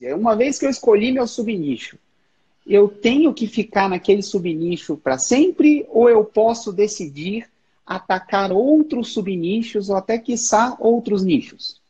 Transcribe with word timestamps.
Uma 0.00 0.36
vez 0.36 0.58
que 0.58 0.66
eu 0.66 0.70
escolhi 0.70 1.10
meu 1.12 1.26
subnicho, 1.26 1.98
eu 2.66 2.88
tenho 2.88 3.32
que 3.32 3.46
ficar 3.46 3.88
naquele 3.88 4.22
subnicho 4.22 4.96
para 4.96 5.18
sempre 5.18 5.86
ou 5.88 6.08
eu 6.08 6.24
posso 6.24 6.72
decidir 6.72 7.48
atacar 7.84 8.52
outros 8.52 9.12
subnichos 9.14 9.88
ou 9.88 9.96
até, 9.96 10.18
quiçá, 10.18 10.76
outros 10.78 11.24
nichos? 11.24 11.80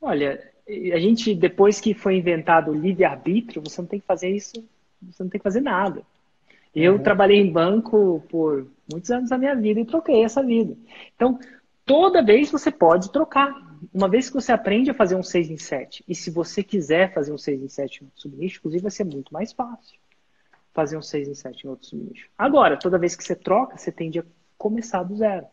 Olha, 0.00 0.42
a 0.66 0.98
gente, 0.98 1.34
depois 1.34 1.80
que 1.80 1.92
foi 1.92 2.16
inventado 2.16 2.70
o 2.70 2.74
livre-arbítrio, 2.74 3.62
você 3.62 3.80
não 3.82 3.88
tem 3.88 4.00
que 4.00 4.06
fazer 4.06 4.30
isso, 4.30 4.64
você 5.02 5.22
não 5.22 5.30
tem 5.30 5.38
que 5.38 5.44
fazer 5.44 5.60
nada. 5.60 6.02
Eu 6.74 6.94
uhum. 6.94 7.02
trabalhei 7.02 7.38
em 7.38 7.52
banco 7.52 8.24
por 8.28 8.66
muitos 8.90 9.10
anos 9.10 9.30
da 9.30 9.38
minha 9.38 9.54
vida 9.54 9.80
e 9.80 9.84
troquei 9.84 10.24
essa 10.24 10.42
vida. 10.42 10.74
Então, 11.14 11.38
toda 11.84 12.24
vez 12.24 12.50
você 12.50 12.70
pode 12.70 13.12
trocar. 13.12 13.54
Uma 13.92 14.08
vez 14.08 14.28
que 14.28 14.34
você 14.34 14.52
aprende 14.52 14.90
a 14.90 14.94
fazer 14.94 15.16
um 15.16 15.22
6 15.22 15.50
em 15.50 15.56
7, 15.56 16.04
e 16.06 16.14
se 16.14 16.30
você 16.30 16.62
quiser 16.62 17.12
fazer 17.12 17.32
um 17.32 17.38
6 17.38 17.62
em 17.62 17.68
7 17.68 18.04
no 18.04 18.10
subnicho, 18.14 18.58
inclusive 18.58 18.82
vai 18.82 18.90
ser 18.90 19.04
muito 19.04 19.32
mais 19.32 19.52
fácil 19.52 19.98
fazer 20.72 20.96
um 20.96 21.02
6 21.02 21.28
em 21.28 21.34
7 21.34 21.66
em 21.66 21.70
outro 21.70 21.86
subnicho. 21.86 22.28
Agora, 22.36 22.76
toda 22.76 22.98
vez 22.98 23.14
que 23.14 23.22
você 23.22 23.36
troca, 23.36 23.76
você 23.76 23.92
tende 23.92 24.18
a 24.18 24.24
começar 24.58 25.02
do 25.04 25.16
zero. 25.16 25.46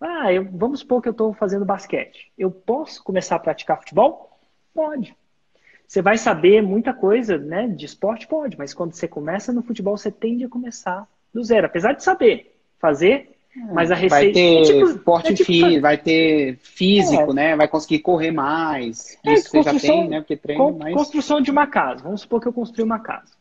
Ah, 0.00 0.32
eu, 0.32 0.44
vamos 0.50 0.80
supor 0.80 1.00
que 1.00 1.08
eu 1.08 1.12
estou 1.12 1.32
fazendo 1.32 1.64
basquete. 1.64 2.30
Eu 2.36 2.50
posso 2.50 3.02
começar 3.02 3.36
a 3.36 3.40
praticar 3.40 3.78
futebol? 3.78 4.38
Pode. 4.74 5.16
Você 5.86 6.02
vai 6.02 6.18
saber 6.18 6.62
muita 6.62 6.92
coisa 6.92 7.38
né, 7.38 7.68
de 7.68 7.86
esporte? 7.86 8.26
Pode, 8.26 8.58
mas 8.58 8.74
quando 8.74 8.92
você 8.92 9.06
começa 9.06 9.52
no 9.52 9.62
futebol, 9.62 9.96
você 9.96 10.10
tende 10.10 10.44
a 10.44 10.48
começar 10.48 11.08
do 11.32 11.42
zero. 11.42 11.66
Apesar 11.66 11.92
de 11.92 12.02
saber 12.02 12.58
fazer, 12.78 13.35
mas 13.72 13.90
a 13.90 13.94
receita. 13.94 14.24
Vai 14.24 14.32
ter 14.32 14.58
é 14.58 14.62
tipo, 14.62 14.90
esporte 14.90 15.32
é 15.32 15.34
tipo, 15.34 15.46
fí 15.46 15.80
vai 15.80 15.96
ter 15.96 16.58
físico, 16.58 17.30
é. 17.30 17.34
né? 17.34 17.56
Vai 17.56 17.68
conseguir 17.68 18.00
correr 18.00 18.30
mais. 18.30 19.16
É, 19.24 19.34
Isso 19.34 19.50
você 19.50 19.62
já 19.62 19.78
tem, 19.78 20.08
né? 20.08 20.20
Porque 20.20 20.36
treina 20.36 20.72
mais. 20.72 20.94
Construção 20.94 21.40
de 21.40 21.50
uma 21.50 21.66
casa. 21.66 22.02
Vamos 22.02 22.20
supor 22.20 22.40
que 22.40 22.48
eu 22.48 22.52
construí 22.52 22.84
uma 22.84 22.98
casa 22.98 23.36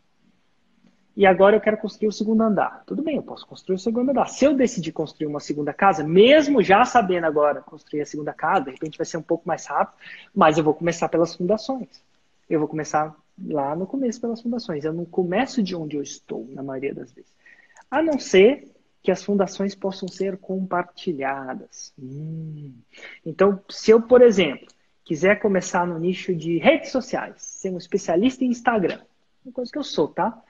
e 1.15 1.25
agora 1.25 1.55
eu 1.55 1.61
quero 1.61 1.77
construir 1.77 2.09
o 2.09 2.11
segundo 2.11 2.41
andar. 2.41 2.83
Tudo 2.85 3.01
bem, 3.01 3.15
eu 3.15 3.23
posso 3.23 3.47
construir 3.47 3.77
o 3.77 3.79
segundo 3.79 4.11
andar. 4.11 4.27
Se 4.27 4.43
eu 4.43 4.53
decidir 4.53 4.91
construir 4.91 5.27
uma 5.27 5.39
segunda 5.39 5.73
casa, 5.73 6.03
mesmo 6.03 6.61
já 6.61 6.83
sabendo 6.83 7.25
agora 7.25 7.61
construir 7.61 8.01
a 8.01 8.05
segunda 8.05 8.33
casa, 8.33 8.65
de 8.65 8.71
repente 8.71 8.97
vai 8.97 9.05
ser 9.05 9.17
um 9.17 9.21
pouco 9.21 9.47
mais 9.47 9.65
rápido, 9.65 9.95
mas 10.33 10.57
eu 10.57 10.63
vou 10.63 10.73
começar 10.73 11.07
pelas 11.07 11.33
fundações. 11.33 11.87
Eu 12.49 12.59
vou 12.59 12.67
começar 12.67 13.15
lá 13.47 13.75
no 13.75 13.87
começo 13.87 14.19
pelas 14.19 14.41
fundações. 14.41 14.83
Eu 14.83 14.91
não 14.91 15.05
começo 15.05 15.63
de 15.63 15.73
onde 15.73 15.95
eu 15.95 16.03
estou, 16.03 16.45
na 16.51 16.61
maioria 16.61 16.93
das 16.93 17.13
vezes. 17.13 17.31
A 17.89 18.03
não 18.03 18.19
ser 18.19 18.74
que 19.05 19.11
as 19.11 19.23
fundações 19.23 19.75
possam 19.75 20.07
ser 20.07 20.35
compartilhadas. 20.37 21.93
Hum. 21.97 22.73
Então, 23.23 23.61
se 23.69 23.91
eu, 23.91 24.01
por 24.01 24.19
exemplo, 24.23 24.67
quiser 25.03 25.39
começar 25.39 25.85
no 25.85 25.99
nicho 25.99 26.33
de 26.35 26.57
redes 26.57 26.89
sociais, 26.89 27.35
ser 27.37 27.69
um 27.69 27.77
especialista 27.77 28.43
em 28.43 28.47
Instagram, 28.47 28.99
uma 29.45 29.53
coisa 29.53 29.71
que 29.71 29.77
eu 29.77 29.83
sou, 29.83 30.07
tá? 30.07 30.41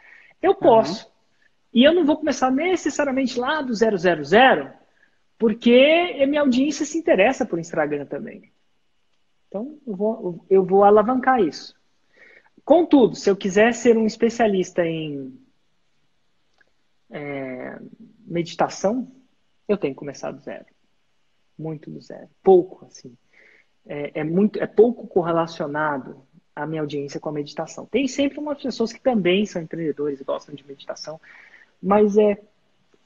Eu 0.41 0.55
posso. 0.55 1.05
Uhum. 1.05 1.11
E 1.73 1.83
eu 1.83 1.93
não 1.93 2.05
vou 2.05 2.15
começar 2.15 2.49
necessariamente 2.49 3.37
lá 3.37 3.61
do 3.61 3.73
000, 3.73 3.93
porque 5.37 6.17
a 6.23 6.25
minha 6.25 6.39
audiência 6.39 6.85
se 6.85 6.97
interessa 6.97 7.45
por 7.45 7.59
Instagram 7.59 8.05
também. 8.05 8.49
Então, 9.49 9.77
eu 9.85 9.95
vou, 9.97 10.45
eu 10.49 10.63
vou 10.63 10.85
alavancar 10.85 11.41
isso. 11.41 11.75
Contudo, 12.63 13.15
se 13.15 13.29
eu 13.29 13.35
quiser 13.35 13.73
ser 13.73 13.97
um 13.97 14.05
especialista 14.05 14.85
em 14.85 15.37
é, 17.09 17.79
meditação, 18.25 19.11
eu 19.67 19.77
tenho 19.77 19.93
que 19.93 19.99
começar 19.99 20.31
do 20.31 20.41
zero. 20.41 20.65
Muito 21.57 21.89
do 21.89 22.01
zero. 22.01 22.29
Pouco, 22.43 22.85
assim. 22.85 23.15
É, 23.85 24.21
é, 24.21 24.23
muito, 24.23 24.61
é 24.61 24.67
pouco 24.67 25.07
correlacionado 25.07 26.25
a 26.55 26.65
minha 26.65 26.81
audiência 26.81 27.19
com 27.19 27.29
a 27.29 27.33
meditação. 27.33 27.85
Tem 27.85 28.07
sempre 28.07 28.39
umas 28.39 28.61
pessoas 28.61 28.93
que 28.93 28.99
também 28.99 29.45
são 29.45 29.61
empreendedores 29.61 30.19
e 30.19 30.23
gostam 30.23 30.55
de 30.55 30.65
meditação, 30.65 31.19
mas 31.81 32.17
é 32.17 32.41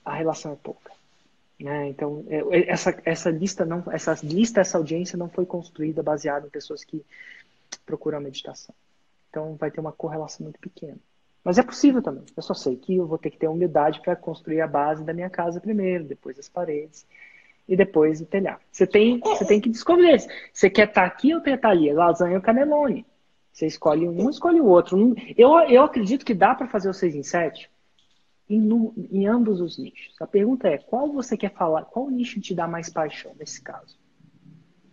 a 0.06 0.16
relação 0.16 0.54
é 0.54 0.56
pouca. 0.56 0.92
Né? 1.60 1.90
Então, 1.90 2.24
é, 2.30 2.38
é, 2.38 2.70
essa, 2.70 2.98
essa 3.04 3.30
lista 3.30 3.66
não, 3.66 3.84
essa 3.92 4.18
lista, 4.24 4.62
essa 4.62 4.78
audiência 4.78 5.18
não 5.18 5.30
foi 5.30 5.46
construída 5.46 6.02
baseada 6.02 6.48
em 6.48 6.50
pessoas 6.50 6.84
que 6.84 7.04
procuram 7.86 8.20
a 8.20 8.22
meditação. 8.22 8.74
Então, 9.30 9.56
vai 9.56 9.70
ter 9.70 9.80
uma 9.80 9.92
correlação 9.92 10.46
muito 10.46 10.60
pequena. 10.60 10.98
Mas 11.44 11.58
é 11.58 11.64
possível 11.64 12.02
também. 12.02 12.24
Eu 12.36 12.44
só 12.44 12.54
sei 12.54 12.76
que 12.76 12.96
eu 12.96 13.08
vou 13.08 13.18
ter 13.18 13.30
que 13.30 13.38
ter 13.38 13.48
humildade 13.48 14.02
para 14.02 14.16
construir 14.16 14.62
a 14.62 14.68
base 14.68 15.04
da 15.04 15.14
minha 15.14 15.30
casa 15.30 15.60
primeiro, 15.60 16.04
depois 16.04 16.38
as 16.38 16.50
paredes 16.50 17.06
e 17.68 17.76
depois 17.76 18.20
o 18.20 18.26
telhado. 18.26 18.62
Você 18.72 18.86
tem, 18.86 19.20
você 19.20 19.46
tem 19.46 19.62
que 19.62 19.70
descobrir. 19.70 20.20
Você 20.52 20.70
quer 20.70 20.88
estar 20.90 21.02
tá 21.02 21.08
aqui 21.08 21.34
ou 21.34 21.42
quer 21.42 21.56
estar 21.56 21.70
tá 21.70 21.74
ali? 21.74 21.92
Lasanha 21.94 22.36
ou 22.36 22.42
canelone? 22.42 23.06
Você 23.54 23.68
escolhe 23.68 24.08
um, 24.08 24.30
escolhe 24.30 24.60
o 24.60 24.66
outro. 24.66 25.16
Eu, 25.38 25.58
eu 25.70 25.84
acredito 25.84 26.26
que 26.26 26.34
dá 26.34 26.56
para 26.56 26.68
fazer 26.68 26.90
o 26.90 26.94
6 26.94 27.16
em 27.16 27.24
7 27.24 27.70
em, 28.50 28.68
em, 29.12 29.28
ambos 29.28 29.62
os 29.62 29.78
nichos. 29.78 30.16
A 30.20 30.26
pergunta 30.26 30.68
é, 30.68 30.78
qual 30.78 31.12
você 31.12 31.38
quer 31.38 31.54
falar, 31.54 31.86
qual 31.86 32.10
nicho 32.10 32.42
te 32.42 32.56
dá 32.56 32.68
mais 32.68 32.90
paixão 32.90 33.32
nesse 33.40 33.62
caso? 33.62 33.98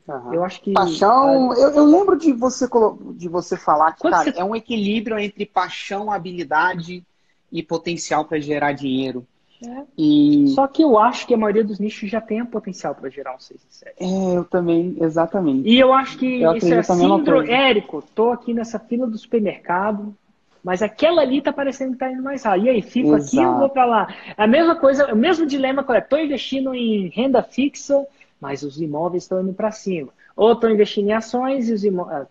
Uhum. 0.08 0.34
Eu 0.34 0.44
acho 0.44 0.60
que. 0.60 0.72
Paixão, 0.72 1.52
eu, 1.54 1.70
eu, 1.70 1.84
lembro 1.84 2.16
de 2.16 2.32
você, 2.32 2.68
de 3.14 3.28
você 3.28 3.56
falar 3.56 3.92
que 3.92 4.08
cara, 4.08 4.32
você... 4.32 4.38
é 4.38 4.44
um 4.44 4.54
equilíbrio 4.54 5.18
entre 5.18 5.44
paixão, 5.44 6.12
habilidade 6.12 7.04
e 7.50 7.62
potencial 7.62 8.24
para 8.24 8.38
gerar 8.38 8.72
dinheiro. 8.72 9.26
É. 9.64 9.82
E... 9.96 10.48
Só 10.48 10.66
que 10.66 10.82
eu 10.82 10.98
acho 10.98 11.26
que 11.26 11.34
a 11.34 11.36
maioria 11.36 11.64
dos 11.64 11.78
nichos 11.78 12.10
já 12.10 12.20
tem 12.20 12.44
potencial 12.44 12.94
para 12.94 13.08
gerar 13.08 13.34
um 13.34 13.40
6 13.40 13.60
e 13.60 13.74
7. 13.74 13.94
É, 13.98 14.36
eu 14.36 14.44
também, 14.44 14.96
exatamente. 15.00 15.68
E 15.68 15.78
eu 15.78 15.92
acho 15.92 16.18
que 16.18 16.42
eu 16.42 16.54
isso 16.56 16.72
é 16.72 16.82
síndrome. 16.82 17.50
Érico, 17.50 18.02
tô 18.14 18.30
aqui 18.30 18.52
nessa 18.52 18.78
fila 18.78 19.06
do 19.06 19.16
supermercado, 19.16 20.14
mas 20.62 20.82
aquela 20.82 21.22
ali 21.22 21.40
tá 21.40 21.52
parecendo 21.52 21.92
que 21.92 21.98
tá 21.98 22.12
indo 22.12 22.22
mais 22.22 22.44
rápido. 22.44 22.66
E 22.66 22.70
aí, 22.70 22.82
fico 22.82 23.16
Exato. 23.16 23.38
aqui 23.38 23.46
ou 23.46 23.58
vou 23.58 23.68
para 23.70 23.86
lá? 23.86 24.14
A 24.36 24.46
mesma 24.46 24.76
coisa, 24.76 25.12
o 25.12 25.16
mesmo 25.16 25.46
dilema 25.46 25.84
eu 25.88 26.02
tô 26.02 26.18
investindo 26.18 26.74
em 26.74 27.08
renda 27.08 27.42
fixa, 27.42 28.06
mas 28.40 28.62
os 28.62 28.80
imóveis 28.80 29.24
estão 29.24 29.40
indo 29.40 29.52
para 29.52 29.70
cima. 29.70 30.08
Ou 30.36 30.52
estou 30.52 30.70
investindo 30.70 31.08
em 31.08 31.12
ações 31.12 31.68
e 31.68 31.72
os 31.72 31.84
imóveis. 31.84 32.28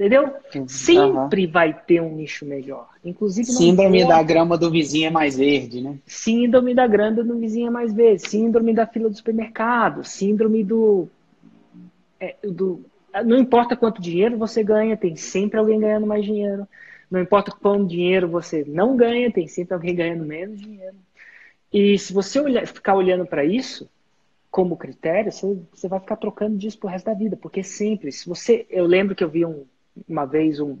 Entendeu? 0.00 0.32
Sempre 0.66 1.44
uhum. 1.44 1.52
vai 1.52 1.74
ter 1.74 2.00
um 2.00 2.14
nicho 2.14 2.46
melhor. 2.46 2.88
Inclusive 3.04 3.46
Síndrome 3.46 4.06
da 4.06 4.22
grama 4.22 4.56
do 4.56 4.70
vizinho 4.70 5.08
é 5.08 5.10
mais 5.10 5.36
verde, 5.36 5.82
né? 5.82 5.98
Síndrome 6.06 6.74
da 6.74 6.86
grama 6.86 7.22
do 7.22 7.36
vizinho 7.36 7.66
é 7.66 7.70
mais 7.70 7.92
verde. 7.92 8.26
Síndrome 8.26 8.72
da 8.72 8.86
fila 8.86 9.10
do 9.10 9.16
supermercado. 9.16 10.02
Síndrome 10.02 10.64
do, 10.64 11.06
é, 12.18 12.34
do. 12.42 12.82
Não 13.26 13.36
importa 13.36 13.76
quanto 13.76 14.00
dinheiro 14.00 14.38
você 14.38 14.62
ganha, 14.64 14.96
tem 14.96 15.16
sempre 15.16 15.58
alguém 15.58 15.78
ganhando 15.78 16.06
mais 16.06 16.24
dinheiro. 16.24 16.66
Não 17.10 17.20
importa 17.20 17.50
quanto 17.50 17.86
dinheiro 17.86 18.26
você 18.26 18.64
não 18.66 18.96
ganha, 18.96 19.30
tem 19.30 19.48
sempre 19.48 19.74
alguém 19.74 19.94
ganhando 19.94 20.24
menos 20.24 20.60
dinheiro. 20.60 20.96
E 21.70 21.98
se 21.98 22.12
você 22.12 22.40
olhar, 22.40 22.66
ficar 22.66 22.94
olhando 22.94 23.26
para 23.26 23.44
isso 23.44 23.86
como 24.50 24.76
critério, 24.76 25.30
você, 25.30 25.58
você 25.72 25.88
vai 25.88 26.00
ficar 26.00 26.16
trocando 26.16 26.56
disso 26.56 26.78
pro 26.78 26.88
resto 26.88 27.06
da 27.06 27.14
vida. 27.14 27.36
Porque 27.36 27.62
sempre, 27.62 28.10
se 28.10 28.28
você. 28.28 28.66
Eu 28.68 28.86
lembro 28.86 29.14
que 29.14 29.22
eu 29.22 29.28
vi 29.28 29.46
um, 29.46 29.64
uma 30.08 30.24
vez 30.24 30.58
um, 30.60 30.78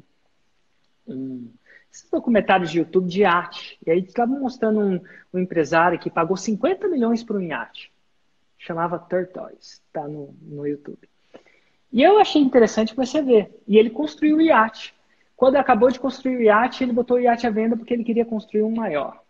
um 1.06 1.48
esses 1.92 2.08
documentários 2.08 2.70
de 2.70 2.78
YouTube 2.78 3.08
de 3.08 3.24
arte. 3.24 3.78
E 3.84 3.90
aí 3.90 4.00
estavam 4.00 4.38
mostrando 4.40 4.80
um, 4.80 5.00
um, 5.34 5.38
empresário 5.38 5.98
que 5.98 6.08
pagou 6.08 6.36
50 6.36 6.86
milhões 6.88 7.22
por 7.22 7.36
um 7.36 7.42
iate. 7.42 7.92
Chamava 8.58 8.98
Turtles, 8.98 9.82
tá 9.92 10.06
no, 10.06 10.34
no 10.42 10.66
YouTube. 10.66 11.08
E 11.92 12.02
eu 12.02 12.18
achei 12.18 12.40
interessante 12.40 12.94
comecei 12.94 13.20
a 13.20 13.24
ver. 13.24 13.62
E 13.66 13.76
ele 13.76 13.90
construiu 13.90 14.36
o 14.36 14.40
iate. 14.40 14.94
Quando 15.36 15.56
acabou 15.56 15.90
de 15.90 15.98
construir 15.98 16.36
o 16.36 16.42
iate, 16.42 16.84
ele 16.84 16.92
botou 16.92 17.16
o 17.16 17.20
iate 17.20 17.46
à 17.46 17.50
venda 17.50 17.76
porque 17.76 17.92
ele 17.92 18.04
queria 18.04 18.24
construir 18.24 18.62
um 18.62 18.74
maior. 18.74 19.20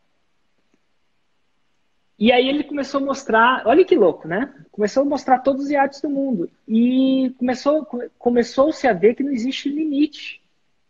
E 2.20 2.30
aí 2.30 2.46
ele 2.50 2.62
começou 2.62 3.00
a 3.00 3.04
mostrar, 3.04 3.66
olha 3.66 3.82
que 3.82 3.96
louco, 3.96 4.28
né? 4.28 4.54
Começou 4.70 5.02
a 5.02 5.06
mostrar 5.06 5.38
todos 5.38 5.64
os 5.64 5.70
iates 5.70 6.02
do 6.02 6.10
mundo. 6.10 6.50
E 6.68 7.34
começou, 7.38 7.86
começou-se 8.18 8.86
a 8.86 8.92
ver 8.92 9.14
que 9.14 9.22
não 9.22 9.32
existe 9.32 9.70
limite 9.70 10.42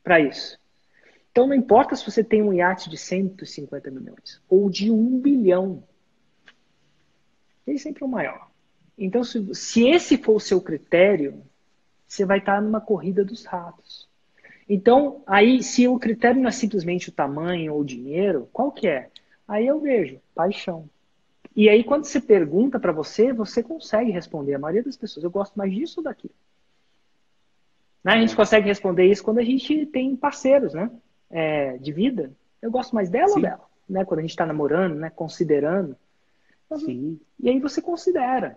para 0.02 0.18
isso. 0.18 0.58
Então 1.30 1.46
não 1.46 1.54
importa 1.54 1.94
se 1.94 2.04
você 2.04 2.24
tem 2.24 2.42
um 2.42 2.52
iate 2.52 2.90
de 2.90 2.96
150 2.96 3.92
milhões 3.92 4.42
ou 4.48 4.68
de 4.68 4.90
1 4.90 5.20
bilhão. 5.20 5.84
Ele 7.64 7.78
sempre 7.78 8.02
é 8.02 8.06
o 8.06 8.10
maior. 8.10 8.50
Então, 8.98 9.22
se, 9.22 9.54
se 9.54 9.88
esse 9.88 10.18
for 10.18 10.34
o 10.34 10.40
seu 10.40 10.60
critério, 10.60 11.44
você 12.08 12.24
vai 12.24 12.38
estar 12.38 12.60
numa 12.60 12.80
corrida 12.80 13.24
dos 13.24 13.44
ratos. 13.44 14.08
Então, 14.68 15.22
aí, 15.24 15.62
se 15.62 15.86
o 15.86 15.96
critério 15.96 16.40
não 16.40 16.48
é 16.48 16.52
simplesmente 16.52 17.08
o 17.08 17.12
tamanho 17.12 17.72
ou 17.72 17.80
o 17.82 17.84
dinheiro, 17.84 18.48
qual 18.52 18.72
que 18.72 18.88
é? 18.88 19.10
Aí 19.46 19.68
eu 19.68 19.80
vejo 19.80 20.20
paixão. 20.34 20.88
E 21.54 21.68
aí, 21.68 21.82
quando 21.82 22.04
você 22.04 22.20
pergunta 22.20 22.78
para 22.78 22.92
você, 22.92 23.32
você 23.32 23.62
consegue 23.62 24.10
responder. 24.10 24.54
A 24.54 24.58
maioria 24.58 24.84
das 24.84 24.96
pessoas, 24.96 25.24
eu 25.24 25.30
gosto 25.30 25.56
mais 25.56 25.72
disso 25.72 26.00
ou 26.00 26.04
daquilo. 26.04 26.34
Né? 28.04 28.14
A 28.14 28.20
gente 28.20 28.36
consegue 28.36 28.66
responder 28.66 29.04
isso 29.04 29.22
quando 29.22 29.38
a 29.38 29.44
gente 29.44 29.86
tem 29.86 30.16
parceiros, 30.16 30.74
né? 30.74 30.90
É, 31.28 31.76
de 31.78 31.92
vida. 31.92 32.32
Eu 32.62 32.70
gosto 32.70 32.94
mais 32.94 33.10
dela 33.10 33.28
Sim. 33.28 33.34
ou 33.36 33.42
dela? 33.42 33.64
Né? 33.88 34.04
Quando 34.04 34.20
a 34.20 34.22
gente 34.22 34.30
está 34.30 34.46
namorando, 34.46 34.94
né? 34.94 35.10
Considerando. 35.10 35.96
Sim. 36.78 37.20
E 37.38 37.48
aí 37.48 37.58
você 37.58 37.82
considera. 37.82 38.56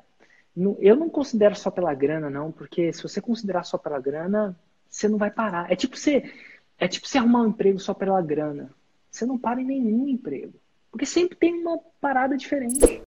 Eu 0.80 0.96
não 0.96 1.10
considero 1.10 1.56
só 1.56 1.72
pela 1.72 1.94
grana, 1.96 2.30
não, 2.30 2.51
porque 2.51 2.94
se 2.94 3.01
você 3.01 3.19
considerar 3.19 3.63
só 3.63 3.78
pela 3.78 4.00
grana, 4.00 4.56
você 4.88 5.07
não 5.07 5.18
vai 5.18 5.31
parar. 5.31 5.72
É 5.72 5.75
tipo 5.75 5.98
você, 5.98 6.31
é 6.78 6.88
tipo 6.88 7.07
se 7.07 7.18
arrumar 7.18 7.42
um 7.42 7.48
emprego 7.48 7.80
só 7.80 7.94
pela 7.94 8.22
grana. 8.22 8.69
Você 9.10 9.25
não 9.25 9.38
para 9.38 9.60
em 9.60 9.66
nenhum 9.66 10.07
emprego. 10.07 10.54
Porque 10.94 11.07
sempre 11.07 11.36
tem 11.36 11.56
uma 11.56 11.80
parada 12.00 12.38
diferente. 12.38 13.01